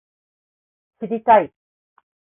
[0.99, 1.53] 知りたい